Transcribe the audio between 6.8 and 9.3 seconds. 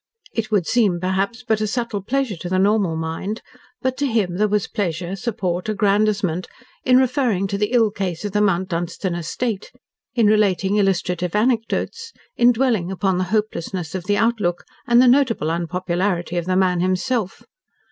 in referring to the ill case of the Mount Dunstan